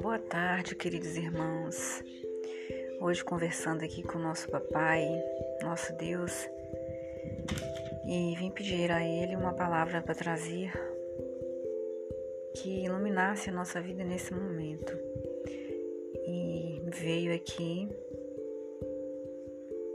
[0.00, 2.04] Boa tarde, queridos irmãos.
[3.00, 5.08] Hoje conversando aqui com o nosso papai,
[5.62, 6.48] nosso Deus,
[8.06, 10.72] e vim pedir a ele uma palavra para trazer
[12.54, 14.96] que iluminasse a nossa vida nesse momento.
[16.26, 17.88] E veio aqui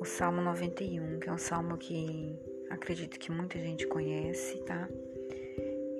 [0.00, 2.36] o Salmo 91, que é um salmo que
[2.70, 4.88] acredito que muita gente conhece, tá?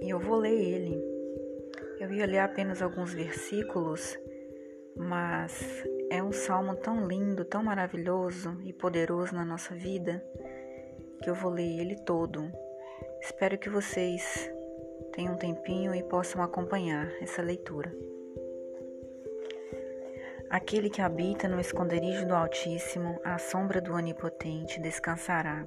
[0.00, 1.02] E eu vou ler ele.
[2.00, 4.18] Eu ia ler apenas alguns versículos,
[4.96, 10.22] mas é um salmo tão lindo, tão maravilhoso e poderoso na nossa vida
[11.22, 12.52] que eu vou ler ele todo.
[13.22, 14.50] Espero que vocês
[15.14, 17.90] tenham um tempinho e possam acompanhar essa leitura.
[20.50, 25.66] Aquele que habita no esconderijo do Altíssimo, à sombra do Onipotente, descansará.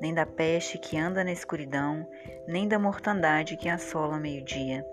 [0.00, 2.06] nem da peste que anda na escuridão,
[2.46, 4.84] nem da mortandade que assola meio-dia.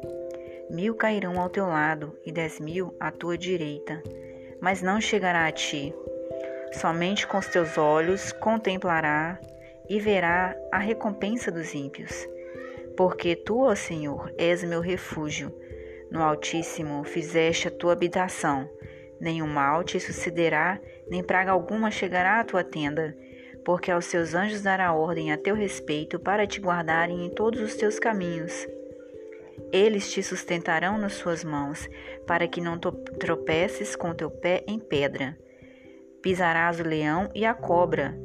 [0.69, 4.01] Mil cairão ao teu lado e dez mil à tua direita,
[4.61, 5.93] mas não chegará a ti.
[6.73, 9.39] Somente com os teus olhos contemplará
[9.89, 12.27] e verá a recompensa dos ímpios.
[12.95, 15.51] Porque tu, ó Senhor, és meu refúgio.
[16.11, 18.69] No Altíssimo fizeste a tua habitação
[19.19, 23.15] Nenhum mal te sucederá, nem praga alguma chegará à tua tenda,
[23.63, 27.75] porque aos seus anjos dará ordem a teu respeito para te guardarem em todos os
[27.75, 28.67] teus caminhos.
[29.71, 31.87] Eles te sustentarão nas suas mãos,
[32.25, 35.37] para que não tropeces com teu pé em pedra.
[36.21, 38.17] Pisarás o leão e a cobra,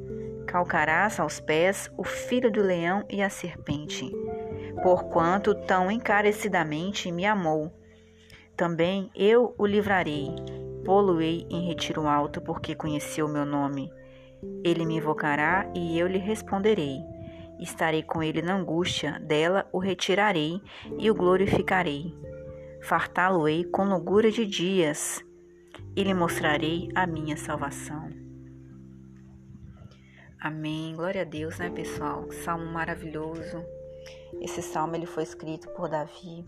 [0.46, 4.10] calcarás aos pés o filho do leão e a serpente.
[4.82, 7.72] Porquanto tão encarecidamente me amou,
[8.56, 10.34] também eu o livrarei
[10.84, 13.90] Poluei em retiro alto, porque conheceu meu nome.
[14.64, 16.98] Ele me invocará e eu lhe responderei.
[17.58, 20.60] Estarei com ele na angústia, dela o retirarei
[20.98, 22.14] e o glorificarei.
[22.82, 25.24] Fartá-lo-ei com longura de dias
[25.96, 28.10] e lhe mostrarei a minha salvação.
[30.40, 30.94] Amém.
[30.94, 32.30] Glória a Deus, né, pessoal?
[32.30, 33.64] Salmo maravilhoso.
[34.40, 36.44] Esse salmo ele foi escrito por Davi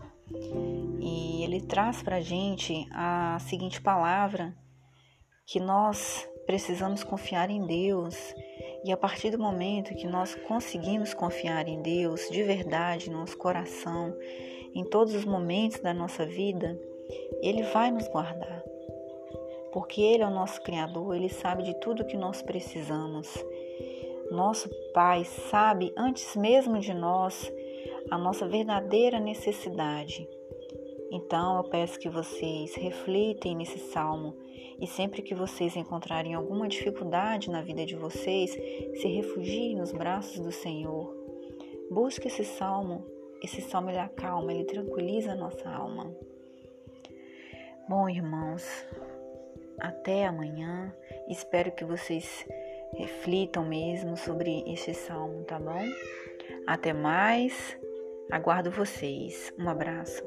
[0.99, 4.55] e ele traz para gente a seguinte palavra:
[5.47, 8.33] que nós precisamos confiar em Deus.
[8.83, 13.37] E a partir do momento que nós conseguimos confiar em Deus de verdade, no nosso
[13.37, 14.15] coração,
[14.73, 16.79] em todos os momentos da nossa vida,
[17.41, 18.63] Ele vai nos guardar.
[19.73, 23.27] Porque Ele é o nosso Criador, Ele sabe de tudo que nós precisamos.
[24.31, 27.51] Nosso Pai sabe antes mesmo de nós
[28.09, 30.27] a nossa verdadeira necessidade.
[31.11, 34.35] Então eu peço que vocês reflitem nesse salmo
[34.79, 40.39] e sempre que vocês encontrarem alguma dificuldade na vida de vocês, se refugiem nos braços
[40.39, 41.15] do Senhor.
[41.89, 43.05] Busque esse salmo.
[43.41, 46.13] Esse salmo ele acalma, ele tranquiliza a nossa alma.
[47.87, 48.63] Bom, irmãos,
[49.79, 50.93] até amanhã.
[51.29, 52.45] Espero que vocês
[52.95, 55.85] reflitam mesmo sobre esse salmo, tá bom?
[56.65, 57.77] Até mais.
[58.31, 59.53] Aguardo vocês.
[59.57, 60.23] Um abraço.